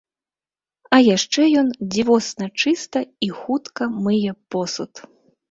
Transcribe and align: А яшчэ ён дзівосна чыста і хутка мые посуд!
А 0.95 0.97
яшчэ 1.15 1.45
ён 1.63 1.67
дзівосна 1.93 2.49
чыста 2.65 2.99
і 3.27 3.31
хутка 3.43 3.83
мые 4.03 4.31
посуд! 4.51 4.93